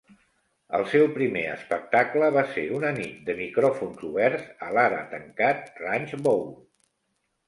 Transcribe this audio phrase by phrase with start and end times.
[0.75, 6.17] El seu primer espectacle va ser una nit de micròfons oberts a l'ara tancat Ranch
[6.29, 6.43] Bowl.